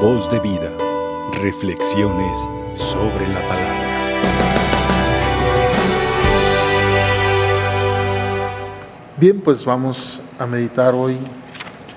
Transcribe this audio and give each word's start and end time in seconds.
Voz 0.00 0.28
de 0.28 0.38
vida. 0.40 0.70
Reflexiones 1.40 2.46
sobre 2.74 3.26
la 3.28 3.40
palabra. 3.48 3.86
Bien, 9.16 9.40
pues 9.40 9.64
vamos 9.64 10.20
a 10.38 10.46
meditar 10.46 10.94
hoy 10.94 11.16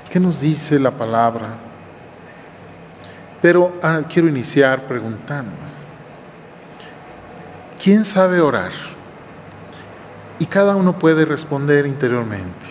qué 0.10 0.18
nos 0.18 0.40
dice 0.40 0.80
la 0.80 0.92
palabra. 0.92 1.58
Pero 3.42 3.78
ah, 3.84 4.00
quiero 4.08 4.30
iniciar 4.30 4.88
preguntándonos, 4.88 5.60
¿quién 7.84 8.06
sabe 8.06 8.40
orar? 8.40 8.72
Y 10.40 10.46
cada 10.46 10.78
uno 10.78 10.98
puede 10.98 11.26
responder 11.26 11.86
interiormente. 11.86 12.66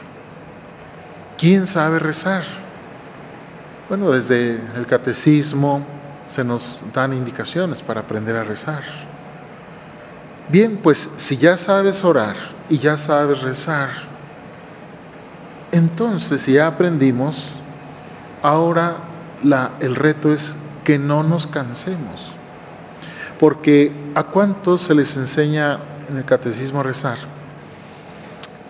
¿Quién 1.36 1.66
sabe 1.66 1.98
rezar? 1.98 2.44
Bueno, 3.88 4.10
desde 4.10 4.60
el 4.76 4.86
catecismo 4.86 5.80
se 6.26 6.44
nos 6.44 6.82
dan 6.92 7.14
indicaciones 7.14 7.80
para 7.80 8.00
aprender 8.00 8.36
a 8.36 8.44
rezar. 8.44 8.82
Bien, 10.50 10.76
pues 10.76 11.08
si 11.16 11.38
ya 11.38 11.56
sabes 11.56 12.04
orar 12.04 12.36
y 12.68 12.76
ya 12.76 12.98
sabes 12.98 13.40
rezar, 13.40 13.88
entonces 15.72 16.42
si 16.42 16.52
ya 16.52 16.66
aprendimos, 16.66 17.60
ahora 18.42 18.96
el 19.80 19.96
reto 19.96 20.34
es 20.34 20.54
que 20.84 20.98
no 20.98 21.22
nos 21.22 21.46
cansemos. 21.46 22.32
Porque 23.38 23.90
¿a 24.14 24.22
cuántos 24.24 24.82
se 24.82 24.94
les 24.94 25.16
enseña 25.16 25.78
en 26.10 26.18
el 26.18 26.26
catecismo 26.26 26.80
a 26.80 26.82
rezar? 26.82 27.16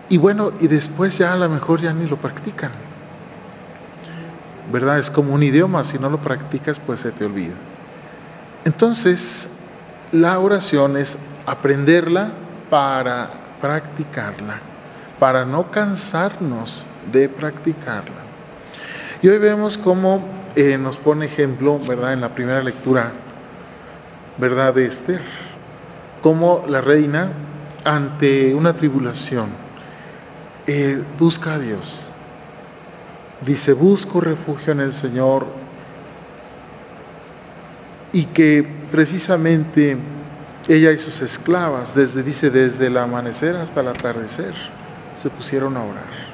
Y 0.07 0.17
bueno, 0.17 0.53
y 0.61 0.67
después 0.67 1.17
ya 1.17 1.33
a 1.33 1.35
lo 1.35 1.49
mejor 1.49 1.81
ya 1.81 1.91
ni 1.91 2.07
lo 2.07 2.15
practican. 2.15 2.71
¿Verdad? 4.71 4.99
Es 4.99 5.09
como 5.09 5.33
un 5.33 5.43
idioma, 5.43 5.83
si 5.83 5.97
no 5.97 6.09
lo 6.09 6.19
practicas 6.19 6.79
pues 6.79 6.99
se 6.99 7.11
te 7.11 7.25
olvida. 7.25 7.55
Entonces, 8.65 9.49
la 10.11 10.39
oración 10.39 10.97
es 10.97 11.17
aprenderla 11.45 12.31
para 12.69 13.29
practicarla, 13.61 14.59
para 15.19 15.45
no 15.45 15.71
cansarnos 15.71 16.83
de 17.11 17.29
practicarla. 17.29 18.29
Y 19.21 19.27
hoy 19.27 19.37
vemos 19.37 19.77
cómo 19.77 20.21
eh, 20.55 20.77
nos 20.77 20.97
pone 20.97 21.25
ejemplo, 21.25 21.79
¿verdad? 21.79 22.13
En 22.13 22.21
la 22.21 22.29
primera 22.29 22.61
lectura, 22.61 23.11
¿verdad? 24.37 24.73
De 24.73 24.85
Esther, 24.85 25.21
cómo 26.21 26.65
la 26.67 26.81
reina, 26.81 27.31
ante 27.85 28.53
una 28.53 28.75
tribulación, 28.75 29.47
eh, 30.67 31.01
busca 31.17 31.53
a 31.53 31.59
Dios. 31.59 32.08
Dice, 33.45 33.73
busco 33.73 34.19
refugio 34.19 34.73
en 34.73 34.81
el 34.81 34.93
Señor 34.93 35.45
y 38.11 38.25
que 38.25 38.67
precisamente 38.91 39.97
ella 40.67 40.91
y 40.91 40.97
sus 40.97 41.21
esclavas, 41.21 41.95
desde, 41.95 42.21
dice, 42.21 42.49
desde 42.49 42.87
el 42.87 42.97
amanecer 42.97 43.55
hasta 43.55 43.81
el 43.81 43.87
atardecer, 43.87 44.53
se 45.15 45.29
pusieron 45.29 45.77
a 45.77 45.83
orar. 45.83 46.29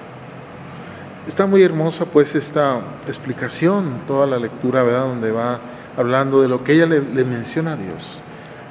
Está 1.28 1.45
muy 1.45 1.64
hermosa 1.64 2.06
pues 2.06 2.36
esta 2.36 2.81
explicación, 3.08 4.02
toda 4.08 4.28
la 4.28 4.38
lectura, 4.38 4.83
¿verdad? 4.83 5.08
Donde 5.08 5.31
va 5.31 5.59
hablando 5.98 6.42
de 6.42 6.48
lo 6.48 6.64
que 6.64 6.73
ella 6.73 6.86
le, 6.86 7.26
menciona 7.26 7.73
a 7.73 7.78
Dios. 7.78 8.22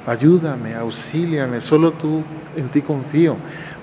Ayúdame, 0.05 0.75
auxíliame, 0.75 1.61
solo 1.61 1.91
tú 1.91 2.23
en 2.55 2.69
ti 2.69 2.81
confío 2.81 3.37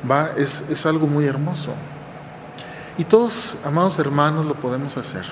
va, 0.08 0.30
es, 0.36 0.62
es 0.70 0.86
algo 0.86 1.06
muy 1.06 1.26
hermoso. 1.26 1.74
Y 2.98 3.04
todos, 3.04 3.56
amados 3.64 3.98
hermanos, 3.98 4.44
lo 4.44 4.54
podemos 4.54 4.96
hacer. 4.96 5.24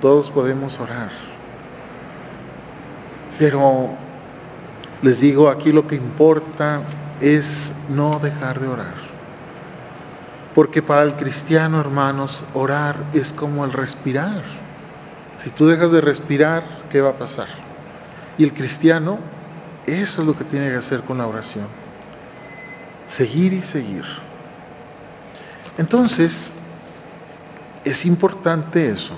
Todos 0.00 0.30
podemos 0.30 0.78
orar. 0.80 1.10
Pero 3.38 3.90
les 5.02 5.20
digo, 5.20 5.48
aquí 5.48 5.72
lo 5.72 5.86
que 5.86 5.96
importa 5.96 6.82
es 7.20 7.72
no 7.88 8.18
dejar 8.22 8.60
de 8.60 8.68
orar. 8.68 8.94
Porque 10.54 10.82
para 10.82 11.02
el 11.02 11.16
cristiano, 11.16 11.80
hermanos, 11.80 12.44
orar 12.54 12.96
es 13.12 13.32
como 13.32 13.64
el 13.64 13.72
respirar. 13.72 14.42
Si 15.36 15.50
tú 15.50 15.66
dejas 15.66 15.90
de 15.90 16.00
respirar, 16.00 16.62
¿qué 16.90 17.00
va 17.00 17.10
a 17.10 17.18
pasar? 17.18 17.48
Y 18.38 18.44
el 18.44 18.54
cristiano, 18.54 19.18
eso 19.86 20.22
es 20.22 20.26
lo 20.26 20.36
que 20.36 20.44
tiene 20.44 20.70
que 20.70 20.76
hacer 20.76 21.00
con 21.02 21.18
la 21.18 21.26
oración 21.26 21.66
seguir 23.06 23.52
y 23.52 23.62
seguir. 23.62 24.04
Entonces, 25.78 26.50
es 27.84 28.06
importante 28.06 28.88
eso. 28.88 29.14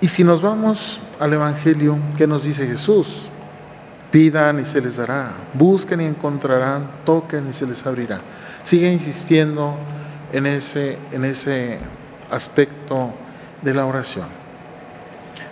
Y 0.00 0.08
si 0.08 0.24
nos 0.24 0.42
vamos 0.42 1.00
al 1.20 1.32
Evangelio, 1.32 1.96
¿qué 2.16 2.26
nos 2.26 2.44
dice 2.44 2.66
Jesús? 2.66 3.28
Pidan 4.10 4.60
y 4.60 4.64
se 4.64 4.80
les 4.80 4.96
dará, 4.96 5.32
busquen 5.54 6.00
y 6.00 6.04
encontrarán, 6.04 6.90
toquen 7.04 7.48
y 7.48 7.52
se 7.52 7.66
les 7.66 7.86
abrirá. 7.86 8.20
Sigue 8.64 8.92
insistiendo 8.92 9.76
en 10.32 10.46
ese, 10.46 10.98
en 11.12 11.24
ese 11.24 11.78
aspecto 12.30 13.14
de 13.62 13.74
la 13.74 13.86
oración. 13.86 14.26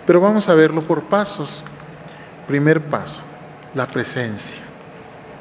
Pero 0.05 0.19
vamos 0.19 0.49
a 0.49 0.53
verlo 0.53 0.81
por 0.81 1.03
pasos. 1.03 1.63
Primer 2.47 2.81
paso, 2.81 3.21
la 3.73 3.87
presencia, 3.87 4.61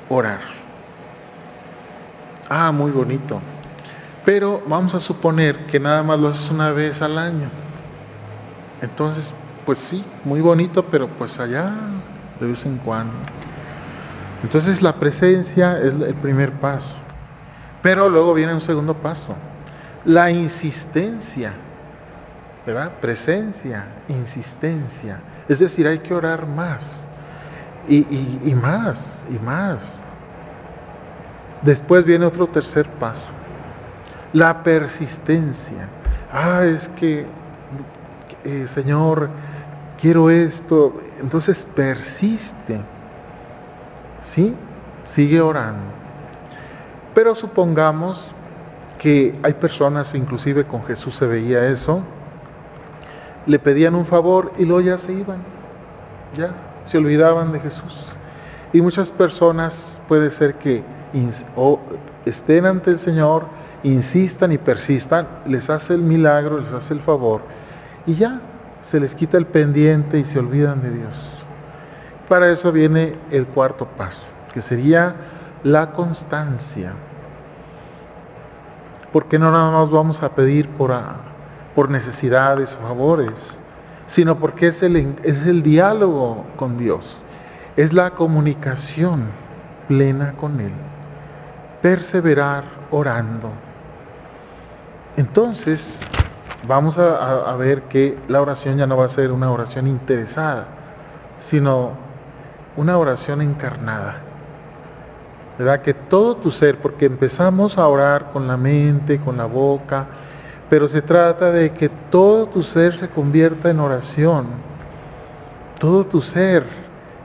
orar. 0.09 0.41
Ah, 2.49 2.71
muy 2.71 2.91
bonito. 2.91 3.41
Pero 4.25 4.63
vamos 4.67 4.95
a 4.95 5.01
suponer 5.01 5.67
que 5.67 5.81
nada 5.81 6.03
más 6.03 6.19
lo 6.19 6.29
haces 6.29 6.51
una 6.51 6.71
vez 6.71 7.01
al 7.03 7.19
año. 7.19 7.49
Entonces, 8.83 9.35
pues 9.65 9.79
sí, 9.79 10.05
muy 10.25 10.41
bonito, 10.41 10.85
pero 10.87 11.09
pues 11.09 11.39
allá 11.39 11.73
de 12.39 12.47
vez 12.47 12.65
en 12.67 12.79
cuando. 12.79 13.15
Entonces 14.43 14.83
la 14.83 14.95
presencia 14.95 15.79
es 15.79 15.95
el 15.95 16.15
primer 16.15 16.53
paso. 16.53 16.97
Pero 17.83 18.09
luego 18.09 18.35
viene 18.35 18.55
un 18.55 18.61
segundo 18.61 18.95
paso. 18.95 19.35
La 20.05 20.31
insistencia. 20.31 21.55
¿Verdad? 22.67 22.93
Presencia, 23.01 23.87
insistencia. 24.09 25.21
Es 25.49 25.59
decir, 25.59 25.87
hay 25.87 25.99
que 25.99 26.15
orar 26.15 26.47
más. 26.47 27.07
Y, 27.89 27.99
y 28.45 28.55
más, 28.55 29.15
y 29.31 29.39
más. 29.45 30.01
Después 31.63 32.05
viene 32.05 32.25
otro 32.25 32.47
tercer 32.47 32.89
paso, 32.89 33.31
la 34.33 34.63
persistencia. 34.63 35.89
Ah, 36.33 36.65
es 36.65 36.89
que, 36.91 37.27
eh, 38.45 38.67
Señor, 38.69 39.31
quiero 40.01 40.31
esto. 40.31 41.01
Entonces 41.21 41.67
persiste. 41.75 42.81
¿Sí? 44.21 44.55
Sigue 45.07 45.41
orando. 45.41 45.93
Pero 47.15 47.35
supongamos 47.35 48.35
que 48.99 49.35
hay 49.43 49.55
personas, 49.55 50.15
inclusive 50.15 50.65
con 50.65 50.85
Jesús 50.85 51.17
se 51.17 51.27
veía 51.27 51.67
eso, 51.69 52.03
le 53.47 53.59
pedían 53.59 53.95
un 53.95 54.07
favor 54.07 54.53
y 54.59 54.65
luego 54.65 54.83
ya 54.83 54.99
se 54.99 55.13
iban. 55.13 55.39
Ya 56.37 56.51
se 56.85 56.99
olvidaban 56.99 57.53
de 57.53 57.61
Jesús. 57.61 58.17
Y 58.73 58.83
muchas 58.83 59.11
personas 59.11 60.01
puede 60.07 60.31
ser 60.31 60.55
que 60.55 60.85
estén 62.25 62.67
ante 62.67 62.91
el 62.91 62.99
Señor, 62.99 63.47
insistan 63.83 64.53
y 64.53 64.59
persistan, 64.59 65.27
les 65.47 65.71
hace 65.71 65.95
el 65.95 66.03
milagro, 66.03 66.61
les 66.61 66.73
hace 66.73 66.95
el 66.95 67.01
favor 67.01 67.43
y 68.07 68.15
ya 68.15 68.41
se 68.83 69.01
les 69.01 69.15
quita 69.15 69.37
el 69.37 69.47
pendiente 69.47 70.19
y 70.19 70.25
se 70.25 70.39
olvidan 70.39 70.83
de 70.83 70.91
Dios. 70.91 71.45
Para 72.29 72.51
eso 72.51 72.73
viene 72.73 73.17
el 73.31 73.47
cuarto 73.47 73.87
paso, 73.87 74.29
que 74.53 74.63
sería 74.63 75.15
la 75.63 75.93
constancia. 75.93 76.95
Porque 79.13 79.39
no 79.39 79.51
nada 79.51 79.71
más 79.71 79.91
vamos 79.91 80.23
a 80.23 80.35
pedir 80.35 80.69
por, 80.69 80.93
por 81.75 81.91
necesidades 81.91 82.77
o 82.81 82.87
favores, 82.87 83.61
sino 84.07 84.39
porque 84.39 84.69
es 84.69 84.83
el, 84.83 85.17
es 85.25 85.47
el 85.47 85.63
diálogo 85.63 86.47
con 86.57 86.79
Dios, 86.79 87.23
es 87.77 87.93
la 87.93 88.11
comunicación 88.11 89.25
plena 89.89 90.35
con 90.37 90.61
Él 90.61 90.73
perseverar 91.83 92.65
orando. 92.91 93.51
Entonces, 95.17 96.01
vamos 96.67 96.99
a, 96.99 97.55
ver 97.57 97.83
que 97.83 98.19
la 98.29 98.41
oración 98.41 98.79
ya 98.79 98.87
no 98.87 98.97
va 98.97 99.07
a 99.07 99.09
ser 99.09 99.33
una 99.33 99.51
oración 99.51 99.87
interesada, 99.87 100.67
sino 101.39 101.93
una 102.77 102.97
oración 102.99 103.43
encarnada. 103.43 104.21
¿Verdad? 105.59 105.83
Que 105.83 105.93
todo 105.93 106.37
tu 106.37 106.51
ser, 106.51 106.79
porque 106.79 107.07
empezamos 107.07 107.77
a 107.77 107.87
orar 107.87 108.31
con 108.33 108.47
la 108.47 108.57
mente, 108.57 109.21
con 109.21 109.37
la 109.37 109.45
boca, 109.45 110.07
pero 110.71 110.89
se 110.89 111.03
trata 111.03 111.51
de 111.51 111.73
que 111.73 111.89
todo 111.89 112.47
tu 112.47 112.63
ser 112.63 112.97
se 112.97 113.09
convierta 113.09 113.71
en 113.71 113.81
oración, 113.81 114.47
todo 115.79 116.07
tu 116.07 116.23
ser 116.23 116.65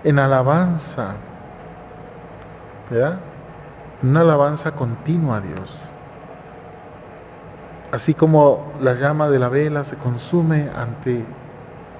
en 0.03 0.19
alabanza. 0.19 1.15
¿Verdad? 2.89 3.19
una 4.03 4.21
alabanza 4.21 4.71
continua 4.71 5.37
a 5.37 5.41
Dios. 5.41 5.89
Así 7.95 8.13
como 8.13 8.73
la 8.81 8.95
llama 8.95 9.29
de 9.29 9.39
la 9.39 9.47
vela 9.47 9.85
se 9.85 9.95
consume 9.95 10.69
ante 10.75 11.23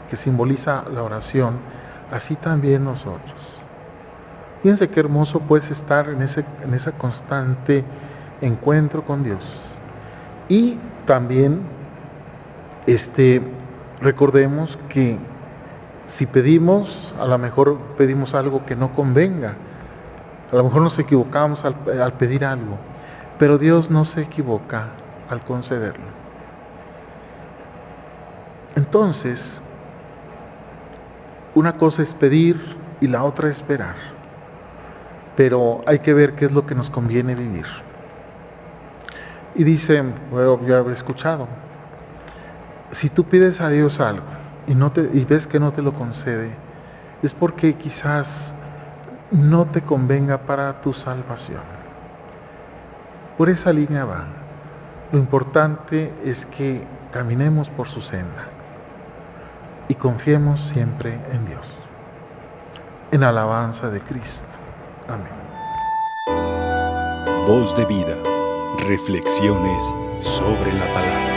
que 0.09 0.17
simboliza 0.17 0.83
la 0.93 1.01
oración, 1.01 1.53
así 2.11 2.35
también 2.35 2.83
nosotros. 2.83 3.61
Fíjense 4.61 4.89
qué 4.89 4.99
hermoso 4.99 5.39
puedes 5.39 5.71
estar 5.71 6.09
en 6.09 6.21
ese 6.21 6.43
en 6.63 6.91
constante 6.97 7.85
encuentro 8.41 9.05
con 9.05 9.23
Dios. 9.23 9.61
Y 10.49 10.77
también 11.05 11.61
este, 12.87 13.41
recordemos 14.01 14.77
que 14.89 15.17
si 16.07 16.25
pedimos, 16.25 17.15
a 17.21 17.25
lo 17.25 17.37
mejor 17.37 17.77
pedimos 17.97 18.33
algo 18.33 18.65
que 18.65 18.75
no 18.75 18.93
convenga. 18.93 19.55
A 20.51 20.57
lo 20.57 20.65
mejor 20.65 20.81
nos 20.81 20.99
equivocamos 20.99 21.63
al, 21.63 21.77
al 22.01 22.11
pedir 22.15 22.43
algo, 22.43 22.75
pero 23.39 23.57
Dios 23.57 23.89
no 23.89 24.03
se 24.03 24.23
equivoca 24.23 24.89
al 25.29 25.41
concederlo. 25.41 26.05
Entonces, 28.75 29.61
una 31.53 31.77
cosa 31.77 32.01
es 32.01 32.13
pedir 32.13 32.77
y 32.99 33.07
la 33.07 33.23
otra 33.23 33.49
es 33.49 33.57
esperar. 33.57 33.95
Pero 35.37 35.83
hay 35.87 35.99
que 35.99 36.13
ver 36.13 36.35
qué 36.35 36.45
es 36.45 36.51
lo 36.51 36.65
que 36.65 36.75
nos 36.75 36.89
conviene 36.89 37.35
vivir. 37.35 37.65
Y 39.55 39.63
dice, 39.63 40.03
bueno, 40.31 40.59
ya 40.67 40.79
he 40.79 40.91
escuchado, 40.91 41.47
si 42.91 43.09
tú 43.09 43.23
pides 43.23 43.61
a 43.61 43.69
Dios 43.69 43.99
algo 43.99 44.25
y, 44.67 45.25
ves 45.25 45.47
que 45.47 45.59
no 45.59 45.71
te 45.71 45.81
lo 45.81 45.93
concede, 45.93 46.51
es 47.21 47.33
porque 47.33 47.75
quizás 47.75 48.53
no 49.31 49.65
te 49.65 49.81
convenga 49.81 50.39
para 50.39 50.81
tu 50.81 50.93
salvación. 50.93 51.61
Por 53.37 53.49
esa 53.49 53.71
línea 53.71 54.05
va. 54.05 54.44
Lo 55.11 55.19
importante 55.19 56.13
es 56.23 56.45
que 56.45 56.81
caminemos 57.11 57.69
por 57.69 57.87
su 57.87 58.01
senda 58.01 58.47
y 59.87 59.95
confiemos 59.95 60.61
siempre 60.61 61.19
en 61.31 61.45
Dios, 61.45 61.67
en 63.11 63.23
alabanza 63.23 63.89
de 63.89 64.01
Cristo. 64.01 64.45
Amén. 65.07 65.45
Voz 67.45 67.75
de 67.75 67.85
vida, 67.85 68.15
reflexiones 68.87 69.93
sobre 70.19 70.73
la 70.73 70.91
palabra. 70.91 71.34